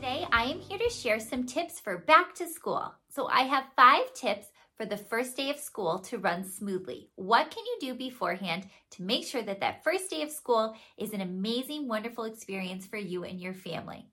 Today, 0.00 0.26
I 0.32 0.44
am 0.44 0.60
here 0.60 0.78
to 0.78 0.88
share 0.88 1.20
some 1.20 1.44
tips 1.44 1.78
for 1.78 1.98
back 1.98 2.34
to 2.36 2.48
school. 2.48 2.94
So, 3.10 3.26
I 3.26 3.42
have 3.42 3.64
five 3.76 4.14
tips 4.14 4.46
for 4.78 4.86
the 4.86 4.96
first 4.96 5.36
day 5.36 5.50
of 5.50 5.58
school 5.58 5.98
to 5.98 6.16
run 6.16 6.42
smoothly. 6.42 7.10
What 7.16 7.50
can 7.50 7.62
you 7.66 7.76
do 7.82 7.94
beforehand 7.94 8.66
to 8.92 9.02
make 9.02 9.26
sure 9.26 9.42
that 9.42 9.60
that 9.60 9.84
first 9.84 10.08
day 10.08 10.22
of 10.22 10.30
school 10.30 10.74
is 10.96 11.12
an 11.12 11.20
amazing, 11.20 11.86
wonderful 11.86 12.24
experience 12.24 12.86
for 12.86 12.96
you 12.96 13.24
and 13.24 13.38
your 13.38 13.52
family? 13.52 14.06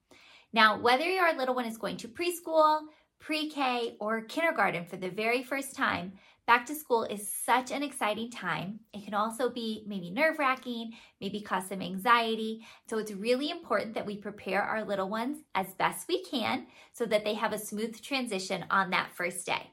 Now, 0.52 0.78
whether 0.78 1.06
your 1.06 1.34
little 1.38 1.56
one 1.56 1.64
is 1.66 1.78
going 1.78 1.96
to 1.98 2.10
preschool, 2.10 2.82
pre 3.20 3.50
K, 3.50 3.96
or 4.02 4.24
kindergarten 4.24 4.84
for 4.84 4.98
the 4.98 5.10
very 5.10 5.42
first 5.42 5.74
time, 5.74 6.12
Back 6.48 6.66
to 6.68 6.76
school 6.76 7.04
is 7.04 7.30
such 7.30 7.72
an 7.72 7.84
exciting 7.84 8.32
time. 8.32 8.80
It 8.94 9.04
can 9.04 9.14
also 9.14 9.50
be 9.50 9.84
maybe 9.86 10.10
nerve 10.10 10.40
wracking, 10.40 10.94
maybe 11.20 11.42
cause 11.42 11.68
some 11.68 11.82
anxiety. 11.82 12.66
So 12.90 12.98
it's 13.00 13.12
really 13.12 13.50
important 13.50 13.96
that 13.96 14.06
we 14.06 14.16
prepare 14.16 14.62
our 14.62 14.86
little 14.86 15.10
ones 15.10 15.40
as 15.54 15.74
best 15.74 16.08
we 16.08 16.24
can 16.24 16.68
so 16.94 17.06
that 17.08 17.26
they 17.26 17.34
have 17.34 17.52
a 17.52 17.60
smooth 17.60 18.02
transition 18.02 18.64
on 18.72 18.92
that 18.92 19.12
first 19.14 19.46
day. 19.46 19.72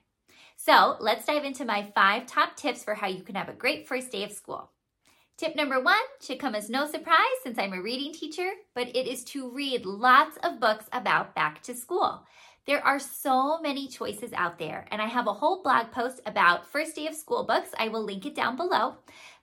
So 0.57 0.97
let's 0.99 1.27
dive 1.27 1.45
into 1.45 1.65
my 1.65 1.93
five 1.95 2.27
top 2.27 2.57
tips 2.57 2.83
for 2.83 2.95
how 2.95 3.07
you 3.07 3.23
can 3.23 3.37
have 3.37 3.49
a 3.49 3.53
great 3.53 3.87
first 3.87 4.11
day 4.11 4.25
of 4.25 4.33
school. 4.33 4.73
Tip 5.37 5.55
number 5.55 5.81
one 5.81 5.97
should 6.21 6.41
come 6.41 6.57
as 6.57 6.71
no 6.71 6.89
surprise 6.89 7.39
since 7.45 7.59
I'm 7.59 7.73
a 7.73 7.83
reading 7.83 8.13
teacher, 8.13 8.51
but 8.75 8.89
it 8.89 9.07
is 9.07 9.23
to 9.27 9.51
read 9.51 9.87
lots 9.87 10.39
of 10.43 10.61
books 10.61 10.87
about 10.93 11.37
back 11.37 11.63
to 11.65 11.75
school. 11.75 12.25
There 12.67 12.83
are 12.83 12.99
so 12.99 13.61
many 13.61 13.89
choices 13.89 14.33
out 14.33 14.59
there, 14.59 14.87
and 14.91 15.03
I 15.03 15.07
have 15.07 15.27
a 15.27 15.35
whole 15.35 15.63
blog 15.63 15.93
post 15.93 16.23
about 16.25 16.67
first 16.67 16.97
day 16.97 17.07
of 17.07 17.15
school 17.15 17.45
books. 17.45 17.69
I 17.79 17.89
will 17.89 18.03
link 18.03 18.25
it 18.25 18.35
down 18.35 18.57
below, 18.57 18.95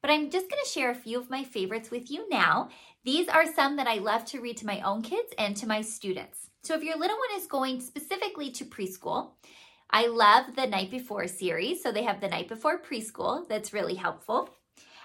but 0.02 0.09
I'm 0.09 0.31
just 0.31 0.50
going 0.50 0.61
to 0.63 0.69
share 0.69 0.89
a 0.89 0.95
few 0.95 1.19
of 1.19 1.30
my 1.30 1.44
favorites 1.44 1.91
with 1.91 2.09
you 2.09 2.28
now. 2.30 2.69
These 3.03 3.28
are 3.28 3.45
some 3.45 3.75
that 3.75 3.86
I 3.86 3.95
love 3.95 4.25
to 4.25 4.41
read 4.41 4.58
to 4.58 4.66
my 4.66 4.81
own 4.81 5.03
kids 5.03 5.33
and 5.38 5.55
to 5.58 5.67
my 5.67 5.81
students. 5.81 6.50
So 6.63 6.73
if 6.73 6.83
your 6.83 6.97
little 6.97 7.17
one 7.17 7.39
is 7.39 7.45
going 7.45 7.80
specifically 7.81 8.50
to 8.53 8.66
preschool, 8.66 9.33
I 9.91 10.08
love 10.08 10.56
the 10.56 10.66
Night 10.66 10.89
Before 10.89 11.28
series. 11.28 11.83
So 11.83 11.91
they 11.91 12.03
have 12.03 12.22
the 12.22 12.28
Night 12.28 12.47
Before 12.47 12.81
Preschool, 12.81 13.47
that's 13.47 13.72
really 13.72 13.95
helpful. 13.95 14.50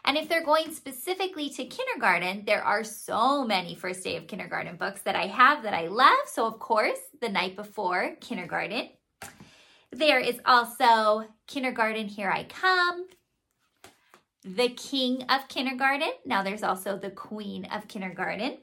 And 0.07 0.17
if 0.17 0.29
they're 0.29 0.45
going 0.45 0.73
specifically 0.73 1.51
to 1.51 1.65
kindergarten, 1.65 2.45
there 2.47 2.63
are 2.63 2.85
so 2.85 3.45
many 3.45 3.75
first 3.75 4.05
day 4.05 4.17
of 4.17 4.29
kindergarten 4.29 4.77
books 4.77 5.01
that 5.01 5.17
I 5.17 5.27
have 5.27 5.65
that 5.65 5.75
I 5.75 5.89
love. 5.89 6.17
So, 6.27 6.47
of 6.47 6.61
course, 6.61 6.99
The 7.21 7.29
Night 7.29 7.57
Before 7.57 8.15
Kindergarten. 8.21 8.91
There 9.91 10.21
is 10.21 10.39
also 10.47 11.27
Kindergarten 11.49 12.07
Here 12.07 12.31
I 12.31 12.45
Come, 12.45 13.09
The 14.45 14.69
King 14.69 15.25
of 15.29 15.49
Kindergarten. 15.49 16.13
Now, 16.25 16.45
there's 16.45 16.63
also 16.63 16.97
The 16.97 17.11
Queen 17.11 17.65
of 17.65 17.89
Kindergarten, 17.89 18.59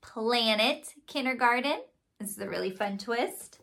Planet 0.00 0.94
Kindergarten. 1.08 1.80
This 2.20 2.30
is 2.30 2.38
a 2.38 2.48
really 2.48 2.70
fun 2.70 2.98
twist. 2.98 3.58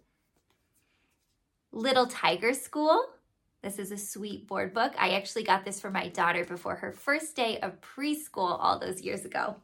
Little 1.71 2.07
Tiger 2.07 2.53
School. 2.53 3.05
This 3.63 3.79
is 3.79 3.93
a 3.93 3.97
sweet 3.97 4.45
board 4.45 4.73
book. 4.73 4.93
I 4.99 5.11
actually 5.11 5.45
got 5.45 5.63
this 5.63 5.79
for 5.79 5.89
my 5.89 6.09
daughter 6.09 6.43
before 6.43 6.75
her 6.75 6.91
first 6.91 7.33
day 7.33 7.59
of 7.61 7.79
preschool 7.79 8.57
all 8.59 8.77
those 8.77 9.01
years 9.01 9.23
ago. 9.23 9.55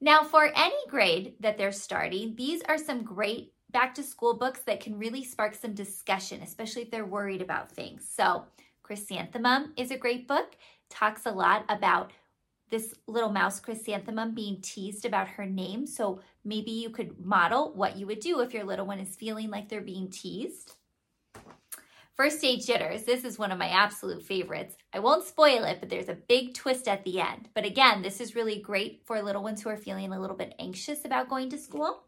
Now, 0.00 0.22
for 0.22 0.44
any 0.54 0.86
grade 0.88 1.34
that 1.40 1.58
they're 1.58 1.72
starting, 1.72 2.36
these 2.36 2.62
are 2.62 2.78
some 2.78 3.02
great 3.02 3.52
back 3.72 3.94
to 3.96 4.02
school 4.02 4.34
books 4.34 4.60
that 4.60 4.78
can 4.78 4.96
really 4.96 5.24
spark 5.24 5.56
some 5.56 5.74
discussion, 5.74 6.40
especially 6.42 6.82
if 6.82 6.90
they're 6.90 7.04
worried 7.04 7.42
about 7.42 7.72
things. 7.72 8.08
So, 8.08 8.44
Chrysanthemum 8.84 9.72
is 9.76 9.90
a 9.90 9.98
great 9.98 10.28
book, 10.28 10.56
talks 10.88 11.26
a 11.26 11.32
lot 11.32 11.64
about 11.68 12.12
this 12.70 12.94
little 13.06 13.30
mouse 13.30 13.60
chrysanthemum 13.60 14.34
being 14.34 14.60
teased 14.60 15.04
about 15.04 15.28
her 15.28 15.46
name. 15.46 15.86
So, 15.86 16.20
maybe 16.44 16.70
you 16.70 16.90
could 16.90 17.18
model 17.24 17.72
what 17.74 17.96
you 17.96 18.06
would 18.06 18.20
do 18.20 18.40
if 18.40 18.54
your 18.54 18.64
little 18.64 18.86
one 18.86 19.00
is 19.00 19.16
feeling 19.16 19.50
like 19.50 19.68
they're 19.68 19.80
being 19.80 20.10
teased. 20.10 20.76
First 22.14 22.42
Day 22.42 22.58
Jitters. 22.58 23.04
This 23.04 23.24
is 23.24 23.38
one 23.38 23.50
of 23.52 23.58
my 23.58 23.68
absolute 23.68 24.22
favorites. 24.22 24.76
I 24.92 24.98
won't 24.98 25.26
spoil 25.26 25.64
it, 25.64 25.78
but 25.80 25.88
there's 25.88 26.10
a 26.10 26.14
big 26.14 26.52
twist 26.52 26.86
at 26.86 27.04
the 27.04 27.20
end. 27.20 27.48
But 27.54 27.64
again, 27.64 28.02
this 28.02 28.20
is 28.20 28.36
really 28.36 28.60
great 28.60 29.00
for 29.06 29.22
little 29.22 29.42
ones 29.42 29.62
who 29.62 29.70
are 29.70 29.78
feeling 29.78 30.12
a 30.12 30.20
little 30.20 30.36
bit 30.36 30.54
anxious 30.58 31.06
about 31.06 31.30
going 31.30 31.48
to 31.50 31.58
school. 31.58 32.04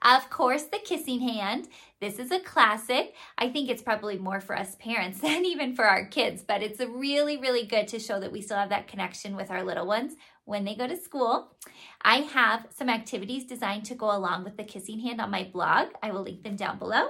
Of 0.00 0.30
course, 0.30 0.64
The 0.64 0.78
Kissing 0.78 1.20
Hand. 1.20 1.66
This 2.00 2.20
is 2.20 2.30
a 2.30 2.38
classic. 2.38 3.14
I 3.36 3.48
think 3.48 3.68
it's 3.68 3.82
probably 3.82 4.16
more 4.16 4.40
for 4.40 4.56
us 4.56 4.76
parents 4.76 5.20
than 5.22 5.44
even 5.44 5.74
for 5.74 5.86
our 5.86 6.06
kids, 6.06 6.44
but 6.46 6.62
it's 6.62 6.78
really, 6.78 7.36
really 7.36 7.66
good 7.66 7.88
to 7.88 7.98
show 7.98 8.20
that 8.20 8.30
we 8.30 8.42
still 8.42 8.58
have 8.58 8.68
that 8.68 8.86
connection 8.86 9.34
with 9.34 9.50
our 9.50 9.64
little 9.64 9.86
ones 9.86 10.14
when 10.44 10.64
they 10.64 10.76
go 10.76 10.86
to 10.86 10.96
school. 10.96 11.56
I 12.02 12.18
have 12.18 12.68
some 12.70 12.88
activities 12.88 13.44
designed 13.44 13.86
to 13.86 13.96
go 13.96 14.16
along 14.16 14.44
with 14.44 14.56
The 14.56 14.64
Kissing 14.64 15.00
Hand 15.00 15.20
on 15.20 15.32
my 15.32 15.42
blog. 15.52 15.88
I 16.00 16.12
will 16.12 16.22
link 16.22 16.44
them 16.44 16.54
down 16.54 16.78
below. 16.78 17.08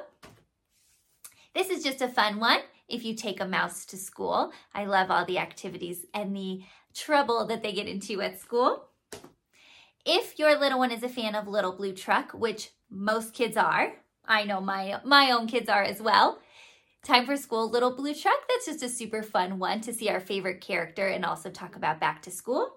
This 1.54 1.70
is 1.70 1.84
just 1.84 2.02
a 2.02 2.08
fun 2.08 2.40
one 2.40 2.60
if 2.88 3.04
you 3.04 3.14
take 3.14 3.40
a 3.40 3.46
mouse 3.46 3.84
to 3.86 3.96
school. 3.96 4.52
I 4.74 4.86
love 4.86 5.10
all 5.10 5.24
the 5.24 5.38
activities 5.38 6.04
and 6.12 6.34
the 6.34 6.62
trouble 6.94 7.46
that 7.46 7.62
they 7.62 7.72
get 7.72 7.86
into 7.86 8.20
at 8.20 8.40
school. 8.40 8.88
If 10.04 10.38
your 10.38 10.58
little 10.58 10.80
one 10.80 10.90
is 10.90 11.04
a 11.04 11.08
fan 11.08 11.34
of 11.34 11.46
Little 11.46 11.72
Blue 11.72 11.92
Truck, 11.92 12.32
which 12.32 12.70
most 12.90 13.34
kids 13.34 13.56
are, 13.56 13.92
I 14.26 14.44
know 14.44 14.60
my 14.60 15.00
my 15.04 15.30
own 15.30 15.46
kids 15.46 15.68
are 15.68 15.82
as 15.82 16.02
well. 16.02 16.40
Time 17.04 17.24
for 17.24 17.36
school, 17.36 17.70
Little 17.70 17.94
Blue 17.94 18.14
Truck. 18.14 18.48
That's 18.48 18.66
just 18.66 18.82
a 18.82 18.88
super 18.88 19.22
fun 19.22 19.58
one 19.58 19.80
to 19.82 19.92
see 19.92 20.08
our 20.08 20.20
favorite 20.20 20.60
character 20.60 21.06
and 21.06 21.24
also 21.24 21.50
talk 21.50 21.76
about 21.76 22.00
back 22.00 22.20
to 22.22 22.30
school. 22.30 22.72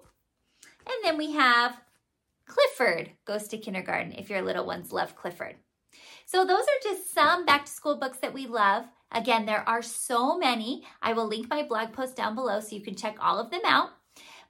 And 0.86 0.96
then 1.04 1.18
we 1.18 1.32
have 1.32 1.82
Clifford 2.46 3.12
goes 3.26 3.48
to 3.48 3.58
kindergarten 3.58 4.14
if 4.14 4.30
your 4.30 4.42
little 4.42 4.66
ones 4.66 4.92
love 4.92 5.16
Clifford. 5.16 5.56
So 6.28 6.44
those 6.44 6.60
are 6.60 6.84
just 6.84 7.14
some 7.14 7.46
back 7.46 7.64
to 7.66 7.72
school 7.72 7.96
books 7.96 8.18
that 8.18 8.34
we 8.34 8.48
love. 8.48 8.84
Again, 9.14 9.46
there 9.46 9.68
are 9.68 9.82
so 9.82 10.38
many. 10.38 10.84
I 11.02 11.14
will 11.14 11.26
link 11.26 11.50
my 11.50 11.64
blog 11.64 11.94
post 11.94 12.18
down 12.18 12.36
below 12.36 12.60
so 12.60 12.76
you 12.76 12.84
can 12.84 12.96
check 12.96 13.16
all 13.22 13.40
of 13.40 13.50
them 13.50 13.62
out. 13.66 13.92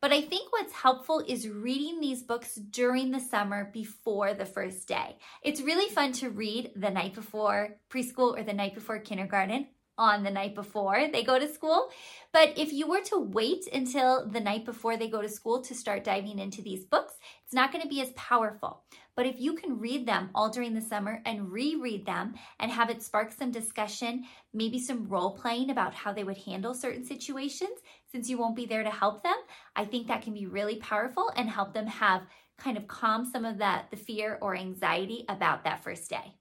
But 0.01 0.11
I 0.11 0.21
think 0.21 0.51
what's 0.51 0.73
helpful 0.73 1.23
is 1.27 1.47
reading 1.47 1.99
these 1.99 2.23
books 2.23 2.55
during 2.55 3.11
the 3.11 3.19
summer 3.19 3.69
before 3.71 4.33
the 4.33 4.45
first 4.45 4.87
day. 4.87 5.17
It's 5.43 5.61
really 5.61 5.87
fun 5.93 6.13
to 6.13 6.31
read 6.31 6.71
the 6.75 6.89
night 6.89 7.13
before 7.13 7.75
preschool 7.91 8.39
or 8.39 8.43
the 8.43 8.53
night 8.53 8.73
before 8.73 8.97
kindergarten 8.97 9.67
on 9.97 10.23
the 10.23 10.31
night 10.31 10.55
before 10.55 11.07
they 11.11 11.23
go 11.23 11.39
to 11.39 11.51
school. 11.51 11.89
But 12.31 12.57
if 12.57 12.71
you 12.71 12.87
were 12.87 13.01
to 13.05 13.19
wait 13.19 13.67
until 13.71 14.27
the 14.27 14.39
night 14.39 14.65
before 14.65 14.97
they 14.97 15.09
go 15.09 15.21
to 15.21 15.29
school 15.29 15.61
to 15.63 15.73
start 15.73 16.03
diving 16.03 16.39
into 16.39 16.61
these 16.61 16.85
books, 16.85 17.13
it's 17.43 17.53
not 17.53 17.71
going 17.71 17.81
to 17.81 17.89
be 17.89 18.01
as 18.01 18.11
powerful. 18.11 18.83
But 19.15 19.25
if 19.25 19.39
you 19.39 19.53
can 19.53 19.79
read 19.79 20.07
them 20.07 20.29
all 20.35 20.49
during 20.49 20.75
the 20.75 20.81
summer 20.81 21.21
and 21.25 21.51
reread 21.51 22.05
them 22.05 22.35
and 22.59 22.71
have 22.71 22.91
it 22.91 23.01
spark 23.01 23.31
some 23.31 23.51
discussion, 23.51 24.25
maybe 24.53 24.77
some 24.77 25.07
role 25.07 25.31
playing 25.31 25.71
about 25.71 25.95
how 25.95 26.13
they 26.13 26.23
would 26.23 26.37
handle 26.37 26.75
certain 26.75 27.03
situations, 27.03 27.79
since 28.11 28.29
you 28.29 28.37
won't 28.37 28.55
be 28.55 28.67
there 28.67 28.83
to 28.83 28.91
help 28.91 29.23
them, 29.23 29.37
I 29.75 29.85
think 29.85 30.07
that 30.07 30.21
can 30.21 30.33
be 30.33 30.45
really 30.45 30.75
powerful 30.75 31.31
and 31.35 31.49
help 31.49 31.73
them 31.73 31.87
have 31.87 32.21
kind 32.57 32.77
of 32.77 32.87
calm 32.87 33.25
some 33.25 33.45
of 33.45 33.59
that 33.59 33.89
the 33.91 33.97
fear 33.97 34.37
or 34.41 34.55
anxiety 34.55 35.25
about 35.29 35.63
that 35.63 35.83
first 35.83 36.09
day. 36.09 36.33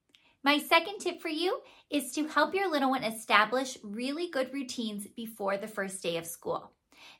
My 0.46 0.58
second 0.60 1.00
tip 1.00 1.20
for 1.20 1.28
you 1.28 1.60
is 1.90 2.12
to 2.12 2.28
help 2.28 2.54
your 2.54 2.70
little 2.70 2.90
one 2.90 3.02
establish 3.02 3.76
really 3.82 4.30
good 4.30 4.54
routines 4.54 5.08
before 5.16 5.56
the 5.56 5.66
first 5.66 6.00
day 6.00 6.18
of 6.18 6.24
school. 6.24 6.70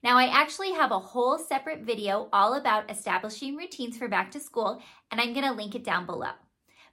Now, 0.01 0.17
I 0.17 0.29
actually 0.29 0.71
have 0.75 0.93
a 0.93 1.01
whole 1.01 1.37
separate 1.37 1.81
video 1.81 2.29
all 2.33 2.55
about 2.55 2.89
establishing 2.89 3.57
routines 3.57 3.99
for 3.99 4.07
back 4.07 4.31
to 4.31 4.39
school, 4.39 4.81
and 5.11 5.21
I'm 5.21 5.33
going 5.33 5.45
to 5.45 5.51
link 5.51 5.75
it 5.75 5.83
down 5.83 6.07
below. 6.07 6.31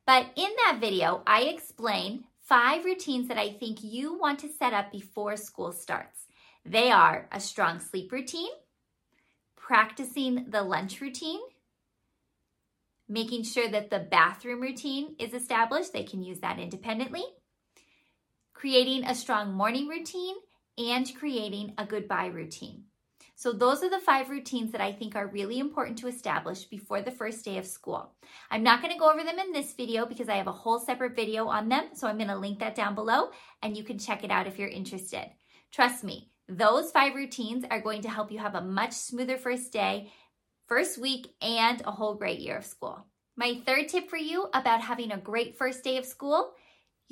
But 0.07 0.31
in 0.35 0.49
that 0.65 0.79
video, 0.81 1.21
I 1.27 1.43
explain 1.43 2.23
five 2.39 2.83
routines 2.83 3.27
that 3.27 3.37
I 3.37 3.51
think 3.51 3.83
you 3.83 4.17
want 4.17 4.39
to 4.39 4.49
set 4.49 4.73
up 4.73 4.91
before 4.91 5.37
school 5.37 5.71
starts. 5.71 6.21
They 6.65 6.89
are 6.89 7.27
a 7.31 7.39
strong 7.39 7.79
sleep 7.79 8.11
routine, 8.11 8.49
practicing 9.55 10.45
the 10.49 10.63
lunch 10.63 10.99
routine, 10.99 11.41
making 13.13 13.43
sure 13.43 13.69
that 13.69 13.91
the 13.91 13.99
bathroom 13.99 14.59
routine 14.59 15.15
is 15.19 15.35
established. 15.35 15.93
They 15.93 16.03
can 16.03 16.23
use 16.23 16.39
that 16.39 16.57
independently. 16.57 17.23
Creating 18.53 19.05
a 19.05 19.13
strong 19.13 19.53
morning 19.53 19.87
routine 19.87 20.35
and 20.79 21.07
creating 21.15 21.75
a 21.77 21.85
goodbye 21.85 22.25
routine. 22.25 22.85
So, 23.35 23.51
those 23.51 23.83
are 23.83 23.89
the 23.89 23.99
five 23.99 24.29
routines 24.29 24.71
that 24.71 24.81
I 24.81 24.91
think 24.91 25.15
are 25.15 25.27
really 25.27 25.59
important 25.59 25.99
to 25.99 26.07
establish 26.07 26.63
before 26.63 27.01
the 27.01 27.11
first 27.11 27.45
day 27.45 27.57
of 27.57 27.67
school. 27.67 28.13
I'm 28.49 28.63
not 28.63 28.81
going 28.81 28.93
to 28.93 28.99
go 28.99 29.11
over 29.11 29.23
them 29.23 29.37
in 29.37 29.51
this 29.51 29.73
video 29.73 30.05
because 30.05 30.29
I 30.29 30.37
have 30.37 30.47
a 30.47 30.51
whole 30.51 30.79
separate 30.79 31.15
video 31.15 31.47
on 31.47 31.69
them. 31.69 31.89
So, 31.93 32.07
I'm 32.07 32.17
going 32.17 32.29
to 32.29 32.37
link 32.37 32.59
that 32.59 32.75
down 32.75 32.95
below 32.95 33.29
and 33.61 33.77
you 33.77 33.83
can 33.83 33.99
check 33.99 34.23
it 34.23 34.31
out 34.31 34.47
if 34.47 34.57
you're 34.57 34.69
interested. 34.69 35.29
Trust 35.71 36.03
me, 36.03 36.31
those 36.47 36.91
five 36.91 37.15
routines 37.15 37.63
are 37.69 37.81
going 37.81 38.01
to 38.01 38.09
help 38.09 38.31
you 38.31 38.39
have 38.39 38.55
a 38.55 38.61
much 38.61 38.93
smoother 38.93 39.37
first 39.37 39.71
day 39.71 40.11
first 40.67 40.97
week, 40.97 41.33
and 41.41 41.81
a 41.85 41.91
whole 41.91 42.15
great 42.15 42.39
year 42.39 42.57
of 42.57 42.65
school. 42.65 43.05
My 43.35 43.61
third 43.65 43.89
tip 43.89 44.09
for 44.09 44.17
you 44.17 44.47
about 44.53 44.81
having 44.81 45.11
a 45.11 45.17
great 45.17 45.57
first 45.57 45.83
day 45.83 45.97
of 45.97 46.05
school 46.05 46.53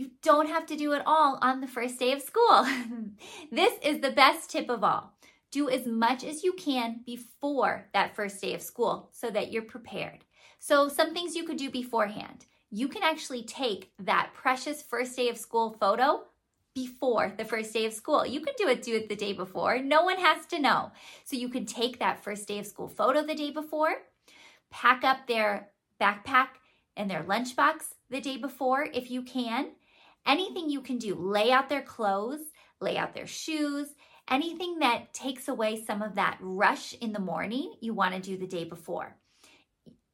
you 0.02 0.10
don't 0.24 0.48
have 0.48 0.66
to 0.68 0.76
do 0.76 0.94
it 0.94 1.04
all 1.06 1.38
on 1.42 1.62
the 1.62 1.68
first 1.68 2.00
day 2.00 2.12
of 2.12 2.22
school. 2.22 2.66
this 3.52 3.74
is 3.84 4.02
the 4.02 4.10
best 4.10 4.50
tip 4.50 4.70
of 4.70 4.84
all. 4.84 5.14
Do 5.52 5.70
as 5.70 5.86
much 5.86 6.24
as 6.24 6.44
you 6.44 6.54
can 6.54 7.02
before 7.06 7.88
that 7.94 8.16
first 8.16 8.42
day 8.42 8.56
of 8.56 8.62
school 8.62 9.10
so 9.12 9.30
that 9.30 9.52
you're 9.52 9.62
prepared. 9.62 10.26
So, 10.60 10.88
some 10.88 11.14
things 11.14 11.36
you 11.36 11.44
could 11.44 11.58
do 11.58 11.70
beforehand. 11.70 12.46
You 12.70 12.88
can 12.88 13.04
actually 13.04 13.44
take 13.44 13.92
that 14.00 14.32
precious 14.34 14.82
first 14.82 15.16
day 15.16 15.28
of 15.30 15.38
school 15.38 15.76
photo 15.80 16.22
before 16.74 17.34
the 17.38 17.46
first 17.46 17.74
day 17.74 17.86
of 17.86 17.94
school. 17.94 18.26
You 18.26 18.42
can 18.42 18.54
do 18.58 18.68
it 18.68 18.82
do 18.82 18.96
it 18.96 19.10
the 19.10 19.16
day 19.16 19.34
before. 19.34 19.80
No 19.80 20.04
one 20.04 20.18
has 20.18 20.46
to 20.48 20.60
know. 20.60 20.92
So 21.26 21.36
you 21.36 21.50
can 21.50 21.66
take 21.66 22.00
that 22.00 22.24
first 22.24 22.48
day 22.48 22.60
of 22.60 22.66
school 22.66 22.88
photo 22.88 23.24
the 23.24 23.36
day 23.36 23.52
before, 23.52 23.94
pack 24.70 25.04
up 25.04 25.28
their 25.28 25.70
backpack 26.00 26.48
and 26.96 27.10
their 27.10 27.24
lunchbox 27.24 27.94
the 28.10 28.22
day 28.22 28.38
before 28.38 28.88
if 28.94 29.12
you 29.12 29.22
can. 29.22 29.72
Anything 30.26 30.70
you 30.70 30.82
can 30.82 30.98
do, 30.98 31.16
lay 31.16 31.52
out 31.52 31.68
their 31.68 31.82
clothes, 31.82 32.42
lay 32.80 32.98
out 32.98 33.14
their 33.14 33.28
shoes, 33.28 33.88
anything 34.30 34.80
that 34.80 35.14
takes 35.14 35.48
away 35.48 35.84
some 35.84 36.02
of 36.02 36.16
that 36.16 36.38
rush 36.40 36.94
in 36.94 37.12
the 37.12 37.20
morning, 37.20 37.74
you 37.82 37.94
want 37.94 38.14
to 38.14 38.22
do 38.22 38.38
the 38.38 38.48
day 38.48 38.64
before. 38.64 39.18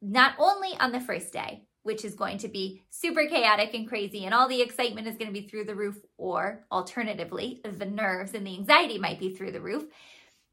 Not 0.00 0.34
only 0.38 0.70
on 0.80 0.92
the 0.92 1.00
first 1.00 1.32
day, 1.32 1.67
which 1.88 2.04
is 2.04 2.14
going 2.14 2.36
to 2.36 2.48
be 2.48 2.82
super 2.90 3.24
chaotic 3.24 3.72
and 3.72 3.88
crazy, 3.88 4.26
and 4.26 4.34
all 4.34 4.46
the 4.46 4.60
excitement 4.60 5.06
is 5.06 5.16
going 5.16 5.32
to 5.32 5.40
be 5.40 5.48
through 5.48 5.64
the 5.64 5.74
roof, 5.74 5.96
or 6.18 6.66
alternatively, 6.70 7.62
the 7.64 7.86
nerves 7.86 8.34
and 8.34 8.46
the 8.46 8.54
anxiety 8.58 8.98
might 8.98 9.18
be 9.18 9.34
through 9.34 9.52
the 9.52 9.60
roof. 9.62 9.86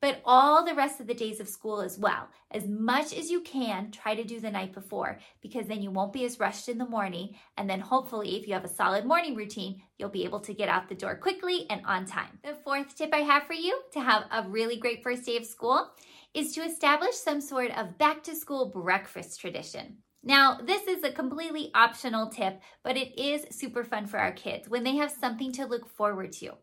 But 0.01 0.21
all 0.23 0.63
the 0.63 0.75
rest 0.75 1.01
of 1.01 1.07
the 1.07 1.13
days 1.13 1.41
of 1.41 1.49
school 1.49 1.81
as 1.81 1.99
well. 1.99 2.29
As 2.51 2.65
much 2.67 3.11
as 3.11 3.29
you 3.29 3.41
can, 3.41 3.91
try 3.91 4.15
to 4.15 4.23
do 4.23 4.39
the 4.39 4.49
night 4.49 4.71
before 4.73 5.19
because 5.41 5.67
then 5.67 5.81
you 5.81 5.91
won't 5.91 6.13
be 6.13 6.23
as 6.23 6.39
rushed 6.39 6.69
in 6.69 6.77
the 6.77 6.87
morning. 6.87 7.35
And 7.57 7.69
then 7.69 7.81
hopefully, 7.81 8.37
if 8.37 8.47
you 8.47 8.53
have 8.53 8.63
a 8.63 8.69
solid 8.69 9.03
morning 9.05 9.35
routine, 9.35 9.81
you'll 9.97 10.09
be 10.09 10.23
able 10.23 10.39
to 10.41 10.53
get 10.53 10.69
out 10.69 10.87
the 10.87 10.95
door 10.95 11.15
quickly 11.15 11.65
and 11.69 11.81
on 11.85 12.05
time. 12.05 12.39
The 12.45 12.55
fourth 12.63 12.95
tip 12.95 13.13
I 13.13 13.23
have 13.31 13.43
for 13.43 13.53
you 13.53 13.77
to 13.93 13.99
have 13.99 14.23
a 14.31 14.47
really 14.47 14.77
great 14.77 15.03
first 15.03 15.25
day 15.25 15.35
of 15.35 15.45
school 15.45 15.91
is 16.33 16.53
to 16.53 16.61
establish 16.61 17.15
some 17.15 17.41
sort 17.41 17.71
of 17.71 17.97
back 17.97 18.23
to 18.23 18.35
school 18.35 18.69
breakfast 18.69 19.41
tradition. 19.41 19.97
Now, 20.27 20.57
this 20.61 20.87
is 20.87 21.03
a 21.03 21.11
completely 21.11 21.69
optional 21.75 22.27
tip, 22.27 22.59
but 22.81 22.97
it 22.97 23.17
is 23.17 23.45
super 23.55 23.83
fun 23.83 24.07
for 24.07 24.17
our 24.17 24.31
kids 24.31 24.67
when 24.67 24.83
they 24.83 24.95
have 24.95 25.11
something 25.11 25.51
to 25.51 25.67
look 25.67 25.87
forward 25.87 26.31
to. 26.33 26.53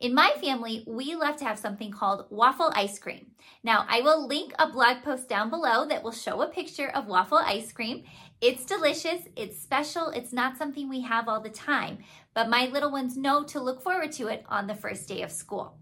In 0.00 0.14
my 0.14 0.32
family, 0.40 0.84
we 0.86 1.16
love 1.16 1.36
to 1.38 1.44
have 1.44 1.58
something 1.58 1.90
called 1.90 2.26
waffle 2.30 2.72
ice 2.74 3.00
cream. 3.00 3.32
Now, 3.64 3.84
I 3.88 4.00
will 4.00 4.28
link 4.28 4.54
a 4.58 4.70
blog 4.70 5.02
post 5.02 5.28
down 5.28 5.50
below 5.50 5.86
that 5.88 6.04
will 6.04 6.12
show 6.12 6.40
a 6.40 6.48
picture 6.48 6.88
of 6.88 7.08
waffle 7.08 7.38
ice 7.38 7.72
cream. 7.72 8.04
It's 8.40 8.64
delicious, 8.64 9.22
it's 9.34 9.60
special, 9.60 10.08
it's 10.10 10.32
not 10.32 10.56
something 10.56 10.88
we 10.88 11.02
have 11.02 11.28
all 11.28 11.40
the 11.40 11.50
time, 11.50 11.98
but 12.32 12.48
my 12.48 12.66
little 12.66 12.92
ones 12.92 13.16
know 13.16 13.42
to 13.46 13.60
look 13.60 13.82
forward 13.82 14.12
to 14.12 14.28
it 14.28 14.44
on 14.48 14.68
the 14.68 14.74
first 14.76 15.08
day 15.08 15.22
of 15.22 15.32
school. 15.32 15.76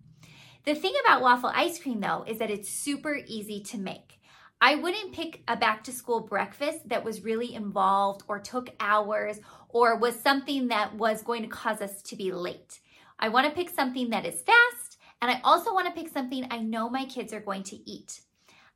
The 0.64 0.74
thing 0.74 0.94
about 1.04 1.22
waffle 1.22 1.52
ice 1.54 1.78
cream, 1.78 2.00
though, 2.00 2.24
is 2.26 2.38
that 2.38 2.50
it's 2.50 2.70
super 2.70 3.20
easy 3.26 3.60
to 3.64 3.78
make. 3.78 4.18
I 4.60 4.74
wouldn't 4.74 5.12
pick 5.12 5.42
a 5.46 5.56
back 5.56 5.84
to 5.84 5.92
school 5.92 6.20
breakfast 6.20 6.88
that 6.88 7.04
was 7.04 7.22
really 7.22 7.54
involved 7.54 8.24
or 8.26 8.40
took 8.40 8.70
hours 8.80 9.38
or 9.68 9.96
was 9.96 10.18
something 10.18 10.68
that 10.68 10.96
was 10.96 11.22
going 11.22 11.42
to 11.42 11.48
cause 11.48 11.80
us 11.80 12.02
to 12.02 12.16
be 12.16 12.32
late. 12.32 12.80
I 13.20 13.28
want 13.28 13.46
to 13.46 13.54
pick 13.54 13.70
something 13.70 14.10
that 14.10 14.26
is 14.26 14.42
fast 14.42 14.98
and 15.22 15.30
I 15.30 15.40
also 15.44 15.72
want 15.72 15.86
to 15.86 15.92
pick 15.92 16.12
something 16.12 16.48
I 16.50 16.58
know 16.58 16.90
my 16.90 17.04
kids 17.04 17.32
are 17.32 17.40
going 17.40 17.62
to 17.64 17.76
eat. 17.88 18.20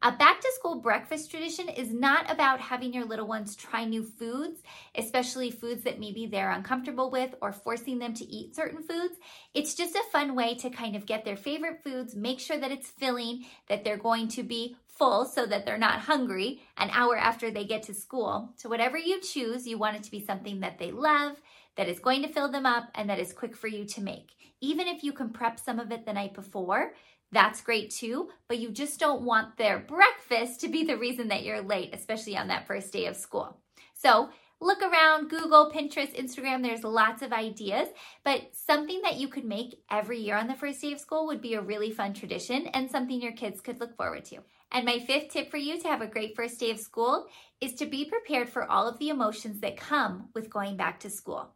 A 0.05 0.11
back 0.11 0.40
to 0.40 0.52
school 0.56 0.81
breakfast 0.81 1.31
tradition 1.31 1.69
is 1.69 1.93
not 1.93 2.29
about 2.29 2.61
having 2.61 2.93
your 2.93 3.05
little 3.05 3.29
ones 3.29 3.55
try 3.55 3.84
new 3.84 4.02
foods, 4.02 4.61
especially 4.96 5.52
foods 5.52 5.84
that 5.84 6.00
maybe 6.00 6.26
they're 6.26 6.50
uncomfortable 6.50 7.08
with 7.08 7.37
or 7.40 7.52
forcing 7.52 8.00
them 8.00 8.12
to 8.14 8.25
eat 8.25 8.56
certain 8.56 8.82
foods. 8.82 9.14
It's 9.55 9.75
just 9.75 9.94
a 9.94 10.02
fun 10.11 10.34
way 10.34 10.56
to 10.56 10.70
kind 10.70 10.96
of 10.96 11.06
get 11.06 11.25
their 11.25 11.37
favorite 11.37 11.84
foods, 11.84 12.17
make 12.17 12.40
sure 12.40 12.58
that 12.58 12.73
it's 12.73 12.90
filling, 12.90 13.44
that 13.69 13.84
they're 13.84 13.96
going 13.96 14.26
to 14.29 14.43
be 14.43 14.76
full 15.02 15.25
so 15.25 15.44
that 15.44 15.66
they're 15.66 15.76
not 15.76 15.99
hungry 15.99 16.62
an 16.76 16.88
hour 16.93 17.16
after 17.16 17.50
they 17.50 17.64
get 17.64 17.82
to 17.82 17.93
school. 17.93 18.52
So, 18.54 18.69
whatever 18.69 18.96
you 18.96 19.20
choose, 19.20 19.66
you 19.66 19.76
want 19.76 19.96
it 19.96 20.04
to 20.04 20.10
be 20.12 20.25
something 20.25 20.60
that 20.60 20.78
they 20.78 20.93
love, 20.93 21.40
that 21.76 21.88
is 21.88 21.99
going 21.99 22.22
to 22.22 22.32
fill 22.32 22.49
them 22.49 22.66
up, 22.66 22.84
and 22.94 23.10
that 23.10 23.19
is 23.19 23.32
quick 23.32 23.56
for 23.56 23.66
you 23.66 23.84
to 23.84 24.00
make. 24.00 24.31
Even 24.60 24.87
if 24.87 25.02
you 25.02 25.12
can 25.12 25.31
prep 25.31 25.58
some 25.58 25.81
of 25.81 25.90
it 25.90 26.06
the 26.06 26.12
night 26.12 26.34
before, 26.34 26.93
that's 27.32 27.62
great 27.62 27.90
too, 27.90 28.28
but 28.46 28.60
you 28.60 28.70
just 28.70 29.00
don't 29.00 29.22
want 29.22 29.56
their 29.56 29.81
breakfast 29.81 30.60
to 30.60 30.69
be 30.69 30.84
the 30.84 30.96
reason 30.96 31.26
that 31.28 31.43
you're 31.43 31.62
late, 31.62 31.93
especially 31.93 32.37
on 32.37 32.46
that 32.48 32.69
first 32.69 32.93
day 32.93 33.06
of 33.06 33.16
school. 33.16 33.58
So 33.94 34.28
look 34.60 34.82
around 34.82 35.31
Google, 35.31 35.72
Pinterest, 35.75 36.14
Instagram, 36.14 36.62
there's 36.62 36.84
lots 36.84 37.22
of 37.22 37.32
ideas, 37.32 37.88
but 38.22 38.43
something 38.52 39.00
that 39.02 39.16
you 39.16 39.26
could 39.26 39.44
make 39.44 39.82
every 39.90 40.20
year 40.20 40.37
on 40.37 40.46
the 40.46 40.55
first 40.55 40.81
day 40.81 40.93
of 40.93 41.00
school 41.00 41.26
would 41.26 41.40
be 41.40 41.55
a 41.55 41.60
really 41.60 41.90
fun 41.90 42.14
tradition 42.14 42.69
and 42.69 42.88
something 42.88 43.20
your 43.20 43.32
kids 43.32 43.60
could 43.60 43.81
look 43.81 43.96
forward 43.96 44.25
to. 44.26 44.38
And 44.72 44.86
my 44.86 44.98
fifth 45.00 45.28
tip 45.28 45.50
for 45.50 45.58
you 45.58 45.78
to 45.78 45.88
have 45.88 46.00
a 46.00 46.06
great 46.06 46.34
first 46.34 46.58
day 46.58 46.70
of 46.70 46.80
school 46.80 47.26
is 47.60 47.74
to 47.74 47.86
be 47.86 48.06
prepared 48.06 48.48
for 48.48 48.69
all 48.70 48.88
of 48.88 48.98
the 48.98 49.10
emotions 49.10 49.60
that 49.60 49.76
come 49.76 50.30
with 50.34 50.48
going 50.48 50.76
back 50.78 50.98
to 51.00 51.10
school. 51.10 51.55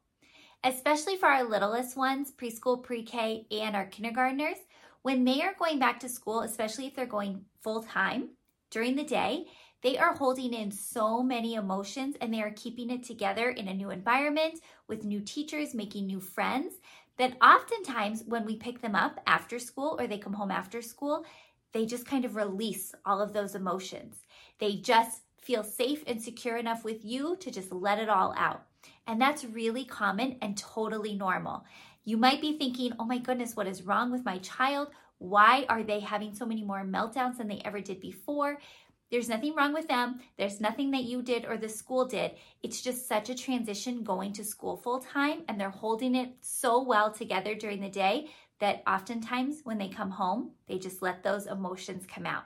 Especially 0.63 1.17
for 1.17 1.27
our 1.27 1.45
littlest 1.45 1.97
ones, 1.97 2.31
preschool, 2.31 2.83
pre 2.83 3.03
K, 3.03 3.47
and 3.51 3.75
our 3.75 3.87
kindergartners, 3.87 4.59
when 5.01 5.25
they 5.25 5.41
are 5.41 5.55
going 5.59 5.79
back 5.79 6.01
to 6.01 6.09
school, 6.09 6.41
especially 6.41 6.87
if 6.87 6.95
they're 6.95 7.07
going 7.07 7.45
full 7.63 7.83
time 7.83 8.31
during 8.71 8.97
the 8.97 9.05
day, 9.05 9.47
they 9.83 9.97
are 9.97 10.15
holding 10.15 10.53
in 10.53 10.71
so 10.71 11.23
many 11.23 11.55
emotions 11.55 12.17
and 12.21 12.35
they 12.35 12.43
are 12.43 12.51
keeping 12.51 12.91
it 12.91 13.05
together 13.05 13.51
in 13.51 13.69
a 13.69 13.75
new 13.75 13.91
environment 13.91 14.61
with 14.89 15.05
new 15.05 15.21
teachers, 15.21 15.75
making 15.75 16.07
new 16.07 16.21
friends. 16.21 16.75
That 17.19 17.37
oftentimes, 17.43 18.25
when 18.27 18.45
we 18.45 18.57
pick 18.57 18.83
them 18.83 18.95
up 18.95 19.21
after 19.27 19.59
school 19.59 19.97
or 19.99 20.07
they 20.07 20.19
come 20.19 20.35
home 20.35 20.51
after 20.51 20.83
school, 20.83 21.25
they 21.77 21.85
just 21.85 22.07
kind 22.07 22.25
of 22.25 22.37
release 22.37 22.95
all 23.05 23.21
of 23.21 23.35
those 23.35 23.55
emotions. 23.55 24.23
They 24.59 24.77
just 24.77 25.21
feel 25.39 25.63
safe 25.63 26.03
and 26.07 26.23
secure 26.23 26.57
enough 26.57 26.85
with 26.85 27.05
you 27.05 27.37
to 27.41 27.51
just 27.51 27.71
let 27.71 27.99
it 27.99 28.09
all 28.09 28.35
out. 28.39 28.63
And 29.07 29.21
that's 29.21 29.45
really 29.45 29.85
common 29.85 30.39
and 30.41 30.57
totally 30.57 31.15
normal. 31.15 31.65
You 32.07 32.17
might 32.17 32.41
be 32.41 32.57
thinking, 32.57 32.95
oh 32.99 33.05
my 33.05 33.19
goodness, 33.19 33.57
what 33.57 33.67
is 33.67 33.83
wrong 33.83 34.11
with 34.11 34.25
my 34.25 34.39
child? 34.39 34.89
Why 35.19 35.67
are 35.69 35.83
they 35.83 36.01
having 36.01 36.35
so 36.35 36.47
many 36.47 36.65
more 36.65 36.83
meltdowns 36.83 37.37
than 37.37 37.49
they 37.49 37.61
ever 37.63 37.83
did 37.83 38.01
before? 38.01 38.59
There's 39.11 39.29
nothing 39.29 39.55
wrong 39.55 39.75
with 39.75 39.87
them. 39.87 40.21
There's 40.39 40.63
nothing 40.63 40.91
that 40.93 41.05
you 41.05 41.21
did 41.21 41.45
or 41.45 41.59
the 41.59 41.69
school 41.69 42.07
did. 42.07 42.33
It's 42.63 42.81
just 42.81 43.07
such 43.07 43.29
a 43.29 43.35
transition 43.35 44.03
going 44.03 44.33
to 44.33 44.45
school 44.45 44.79
full 44.79 45.01
time, 45.01 45.43
and 45.47 45.61
they're 45.61 45.71
holding 45.71 46.15
it 46.15 46.33
so 46.41 46.83
well 46.83 47.13
together 47.13 47.55
during 47.55 47.83
the 47.83 47.91
day 47.91 48.31
that 48.61 48.83
oftentimes 48.87 49.61
when 49.65 49.79
they 49.79 49.89
come 49.89 50.11
home, 50.11 50.53
they 50.69 50.79
just 50.79 51.03
let 51.03 51.23
those 51.23 51.47
emotions 51.47 52.05
come 52.07 52.27
out. 52.27 52.45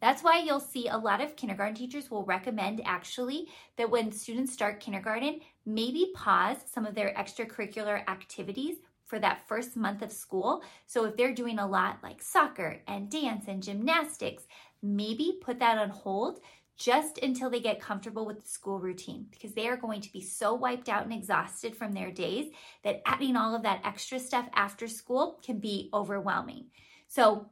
That's 0.00 0.24
why 0.24 0.38
you'll 0.38 0.58
see 0.58 0.88
a 0.88 0.98
lot 0.98 1.20
of 1.20 1.36
kindergarten 1.36 1.76
teachers 1.76 2.10
will 2.10 2.24
recommend 2.24 2.80
actually 2.84 3.48
that 3.76 3.88
when 3.88 4.10
students 4.10 4.52
start 4.52 4.80
kindergarten, 4.80 5.40
maybe 5.64 6.10
pause 6.14 6.56
some 6.66 6.84
of 6.84 6.96
their 6.96 7.14
extracurricular 7.14 8.02
activities 8.08 8.78
for 9.04 9.20
that 9.20 9.46
first 9.46 9.76
month 9.76 10.02
of 10.02 10.10
school. 10.10 10.62
So 10.86 11.04
if 11.04 11.16
they're 11.16 11.34
doing 11.34 11.60
a 11.60 11.66
lot 11.66 11.98
like 12.02 12.20
soccer 12.20 12.80
and 12.88 13.10
dance 13.10 13.44
and 13.46 13.62
gymnastics, 13.62 14.44
maybe 14.82 15.38
put 15.40 15.60
that 15.60 15.78
on 15.78 15.90
hold 15.90 16.40
just 16.82 17.18
until 17.18 17.48
they 17.48 17.60
get 17.60 17.80
comfortable 17.80 18.26
with 18.26 18.40
the 18.42 18.48
school 18.48 18.80
routine 18.80 19.26
because 19.30 19.52
they 19.54 19.68
are 19.68 19.76
going 19.76 20.00
to 20.00 20.12
be 20.12 20.20
so 20.20 20.52
wiped 20.52 20.88
out 20.88 21.04
and 21.04 21.12
exhausted 21.12 21.76
from 21.76 21.92
their 21.92 22.10
days 22.10 22.46
that 22.82 23.00
adding 23.06 23.36
all 23.36 23.54
of 23.54 23.62
that 23.62 23.80
extra 23.84 24.18
stuff 24.18 24.48
after 24.54 24.88
school 24.88 25.38
can 25.46 25.58
be 25.60 25.88
overwhelming. 25.94 26.66
So 27.06 27.46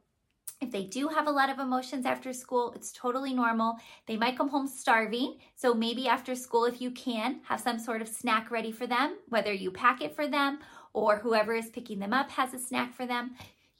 If 0.61 0.69
they 0.69 0.83
do 0.83 1.07
have 1.07 1.27
a 1.27 1.31
lot 1.31 1.49
of 1.49 1.57
emotions 1.57 2.05
after 2.05 2.31
school, 2.33 2.71
it's 2.75 2.91
totally 2.91 3.33
normal. 3.33 3.77
They 4.05 4.15
might 4.15 4.37
come 4.37 4.49
home 4.49 4.67
starving. 4.67 5.39
So 5.55 5.73
maybe 5.73 6.07
after 6.07 6.35
school, 6.35 6.65
if 6.65 6.79
you 6.79 6.91
can, 6.91 7.41
have 7.45 7.59
some 7.59 7.79
sort 7.79 8.03
of 8.03 8.07
snack 8.07 8.51
ready 8.51 8.71
for 8.71 8.85
them, 8.85 9.17
whether 9.29 9.51
you 9.51 9.71
pack 9.71 10.01
it 10.01 10.15
for 10.15 10.27
them 10.27 10.59
or 10.93 11.17
whoever 11.17 11.55
is 11.55 11.69
picking 11.69 11.97
them 11.97 12.13
up 12.13 12.29
has 12.29 12.53
a 12.53 12.59
snack 12.59 12.93
for 12.93 13.07
them. 13.07 13.31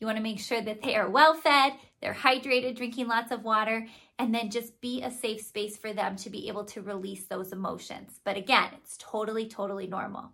You 0.01 0.07
want 0.07 0.17
to 0.17 0.23
make 0.23 0.39
sure 0.39 0.59
that 0.59 0.81
they 0.81 0.95
are 0.95 1.07
well 1.07 1.35
fed, 1.35 1.73
they're 2.01 2.15
hydrated, 2.15 2.75
drinking 2.75 3.07
lots 3.07 3.31
of 3.31 3.43
water, 3.43 3.87
and 4.17 4.33
then 4.33 4.49
just 4.49 4.81
be 4.81 5.03
a 5.03 5.11
safe 5.11 5.41
space 5.41 5.77
for 5.77 5.93
them 5.93 6.15
to 6.17 6.31
be 6.31 6.47
able 6.47 6.65
to 6.65 6.81
release 6.81 7.25
those 7.25 7.51
emotions. 7.51 8.19
But 8.25 8.35
again, 8.35 8.69
it's 8.77 8.97
totally, 8.97 9.47
totally 9.47 9.85
normal. 9.85 10.31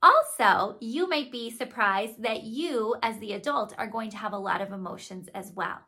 Also, 0.00 0.76
you 0.80 1.08
might 1.08 1.32
be 1.32 1.50
surprised 1.50 2.22
that 2.22 2.44
you, 2.44 2.94
as 3.02 3.18
the 3.18 3.32
adult, 3.32 3.74
are 3.76 3.88
going 3.88 4.10
to 4.10 4.18
have 4.18 4.32
a 4.32 4.38
lot 4.38 4.60
of 4.60 4.70
emotions 4.70 5.28
as 5.34 5.50
well. 5.50 5.80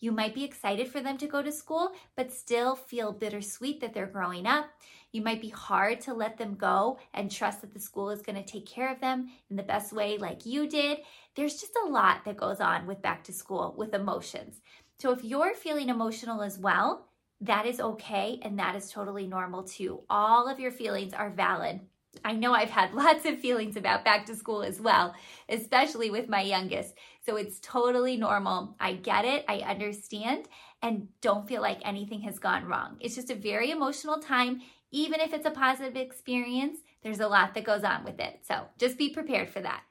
You 0.00 0.10
might 0.12 0.34
be 0.34 0.44
excited 0.44 0.88
for 0.88 1.02
them 1.02 1.18
to 1.18 1.26
go 1.26 1.42
to 1.42 1.52
school, 1.52 1.90
but 2.16 2.32
still 2.32 2.74
feel 2.74 3.12
bittersweet 3.12 3.82
that 3.82 3.92
they're 3.92 4.06
growing 4.06 4.46
up. 4.46 4.70
You 5.16 5.22
might 5.22 5.40
be 5.40 5.48
hard 5.48 6.02
to 6.02 6.12
let 6.12 6.36
them 6.36 6.56
go 6.56 6.98
and 7.14 7.30
trust 7.30 7.62
that 7.62 7.72
the 7.72 7.80
school 7.80 8.10
is 8.10 8.20
going 8.20 8.36
to 8.36 8.44
take 8.44 8.66
care 8.66 8.92
of 8.92 9.00
them 9.00 9.30
in 9.48 9.56
the 9.56 9.62
best 9.62 9.94
way, 9.94 10.18
like 10.18 10.44
you 10.44 10.68
did. 10.68 10.98
There's 11.34 11.58
just 11.58 11.72
a 11.82 11.88
lot 11.88 12.26
that 12.26 12.36
goes 12.36 12.60
on 12.60 12.86
with 12.86 13.00
back 13.00 13.24
to 13.24 13.32
school 13.32 13.74
with 13.78 13.94
emotions. 13.94 14.60
So 14.98 15.12
if 15.12 15.24
you're 15.24 15.54
feeling 15.54 15.88
emotional 15.88 16.42
as 16.42 16.58
well, 16.58 17.06
that 17.40 17.64
is 17.64 17.80
okay 17.80 18.38
and 18.42 18.58
that 18.58 18.76
is 18.76 18.90
totally 18.90 19.26
normal 19.26 19.62
too. 19.62 20.02
All 20.10 20.48
of 20.48 20.60
your 20.60 20.70
feelings 20.70 21.14
are 21.14 21.30
valid. 21.30 21.80
I 22.22 22.32
know 22.32 22.52
I've 22.52 22.68
had 22.68 22.92
lots 22.94 23.24
of 23.24 23.38
feelings 23.38 23.78
about 23.78 24.04
back 24.04 24.26
to 24.26 24.36
school 24.36 24.62
as 24.62 24.82
well, 24.82 25.14
especially 25.48 26.10
with 26.10 26.28
my 26.28 26.42
youngest. 26.42 26.94
So 27.24 27.36
it's 27.36 27.58
totally 27.60 28.18
normal. 28.18 28.76
I 28.78 28.92
get 28.92 29.24
it, 29.24 29.46
I 29.48 29.60
understand, 29.60 30.46
and 30.82 31.08
don't 31.22 31.48
feel 31.48 31.62
like 31.62 31.80
anything 31.84 32.20
has 32.20 32.38
gone 32.38 32.66
wrong. 32.66 32.98
It's 33.00 33.14
just 33.14 33.30
a 33.30 33.34
very 33.34 33.70
emotional 33.70 34.18
time. 34.18 34.60
Even 34.96 35.20
if 35.20 35.34
it's 35.34 35.44
a 35.44 35.50
positive 35.50 35.94
experience, 35.94 36.78
there's 37.02 37.20
a 37.20 37.28
lot 37.28 37.52
that 37.52 37.64
goes 37.64 37.84
on 37.84 38.02
with 38.02 38.18
it. 38.18 38.38
So 38.48 38.62
just 38.78 38.96
be 38.96 39.10
prepared 39.10 39.50
for 39.50 39.60
that. 39.60 39.82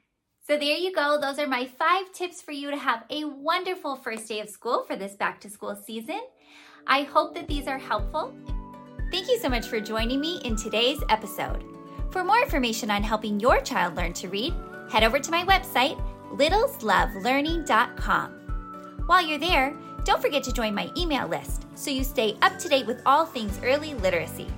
So 0.48 0.58
there 0.58 0.76
you 0.76 0.92
go. 0.92 1.20
Those 1.20 1.38
are 1.38 1.46
my 1.46 1.64
five 1.64 2.10
tips 2.12 2.42
for 2.42 2.50
you 2.50 2.72
to 2.72 2.76
have 2.76 3.04
a 3.08 3.22
wonderful 3.22 3.94
first 3.94 4.26
day 4.26 4.40
of 4.40 4.48
school 4.48 4.82
for 4.82 4.96
this 4.96 5.14
back 5.14 5.40
to 5.42 5.48
school 5.48 5.76
season. 5.76 6.22
I 6.88 7.02
hope 7.02 7.36
that 7.36 7.46
these 7.46 7.68
are 7.68 7.78
helpful. 7.78 8.34
Thank 9.12 9.28
you 9.28 9.38
so 9.38 9.48
much 9.48 9.68
for 9.68 9.78
joining 9.78 10.20
me 10.20 10.40
in 10.44 10.56
today's 10.56 10.98
episode. 11.08 11.62
For 12.10 12.24
more 12.24 12.42
information 12.42 12.90
on 12.90 13.04
helping 13.04 13.38
your 13.38 13.60
child 13.60 13.94
learn 13.94 14.12
to 14.14 14.28
read, 14.28 14.54
head 14.90 15.04
over 15.04 15.20
to 15.20 15.30
my 15.30 15.44
website, 15.44 16.02
littleslovelearning.com. 16.32 18.30
While 19.06 19.24
you're 19.24 19.38
there, 19.38 19.72
don't 20.02 20.20
forget 20.20 20.42
to 20.42 20.52
join 20.52 20.74
my 20.74 20.90
email 20.96 21.28
list 21.28 21.64
so 21.76 21.92
you 21.92 22.02
stay 22.02 22.36
up 22.42 22.58
to 22.58 22.68
date 22.68 22.86
with 22.86 23.02
all 23.06 23.24
things 23.24 23.60
early 23.62 23.94
literacy. 23.94 24.48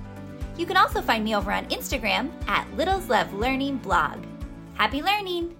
You 0.59 0.65
can 0.65 0.75
also 0.75 1.01
find 1.01 1.23
me 1.23 1.37
over 1.37 1.53
on 1.53 1.67
Instagram 1.67 2.29
at 2.49 2.67
Littles 2.75 3.07
Love 3.07 3.33
Learning 3.33 3.77
Blog. 3.77 4.25
Happy 4.73 5.01
learning! 5.01 5.55